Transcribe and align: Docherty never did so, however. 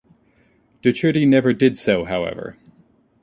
Docherty 0.81 1.27
never 1.27 1.53
did 1.53 1.77
so, 1.77 2.05
however. 2.05 2.57